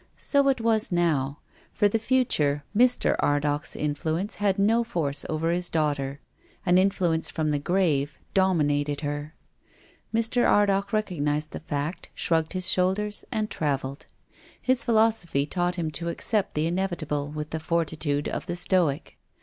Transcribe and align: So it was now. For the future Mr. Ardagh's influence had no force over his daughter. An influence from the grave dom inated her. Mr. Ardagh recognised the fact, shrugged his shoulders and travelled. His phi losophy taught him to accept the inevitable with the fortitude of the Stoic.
So 0.17 0.47
it 0.49 0.59
was 0.59 0.91
now. 0.91 1.41
For 1.73 1.87
the 1.87 1.99
future 1.99 2.63
Mr. 2.75 3.15
Ardagh's 3.19 3.75
influence 3.75 4.33
had 4.41 4.57
no 4.57 4.83
force 4.83 5.27
over 5.29 5.51
his 5.51 5.69
daughter. 5.69 6.21
An 6.65 6.79
influence 6.79 7.29
from 7.29 7.51
the 7.51 7.59
grave 7.59 8.17
dom 8.33 8.61
inated 8.61 9.01
her. 9.01 9.35
Mr. 10.11 10.43
Ardagh 10.49 10.91
recognised 10.91 11.51
the 11.51 11.59
fact, 11.59 12.09
shrugged 12.15 12.53
his 12.53 12.67
shoulders 12.67 13.25
and 13.31 13.51
travelled. 13.51 14.07
His 14.59 14.83
phi 14.83 14.93
losophy 14.93 15.47
taught 15.47 15.75
him 15.75 15.91
to 15.91 16.09
accept 16.09 16.55
the 16.55 16.65
inevitable 16.65 17.29
with 17.29 17.51
the 17.51 17.59
fortitude 17.59 18.27
of 18.27 18.47
the 18.47 18.55
Stoic. 18.55 19.19